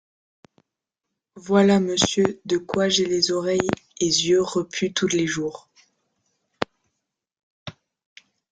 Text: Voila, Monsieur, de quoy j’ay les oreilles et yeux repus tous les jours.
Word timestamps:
Voila, 1.35 1.79
Monsieur, 1.89 2.41
de 2.45 2.57
quoy 2.57 2.89
j’ay 2.89 3.05
les 3.05 3.29
oreilles 3.31 3.69
et 3.99 4.07
yeux 4.07 4.41
repus 4.41 4.95
tous 4.95 5.09
les 5.09 5.27
jours. 5.27 5.69